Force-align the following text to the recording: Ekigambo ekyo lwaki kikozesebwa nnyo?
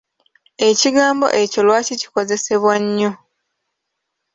Ekigambo 0.69 1.27
ekyo 1.41 1.61
lwaki 1.67 1.93
kikozesebwa 2.01 2.73
nnyo? 2.83 3.11